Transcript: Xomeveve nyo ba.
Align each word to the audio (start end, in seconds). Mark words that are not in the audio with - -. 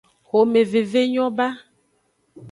Xomeveve 0.29 1.01
nyo 1.11 1.25
ba. 1.37 1.47